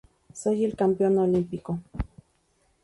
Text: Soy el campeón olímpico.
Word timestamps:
Soy 0.33 0.65
el 0.65 0.75
campeón 0.75 1.19
olímpico. 1.19 1.77